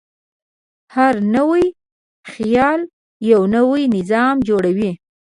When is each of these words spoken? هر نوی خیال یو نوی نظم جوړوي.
هر 0.95 1.13
نوی 1.35 1.65
خیال 2.31 2.81
یو 3.31 3.41
نوی 3.55 3.81
نظم 3.93 4.35
جوړوي. 4.47 4.91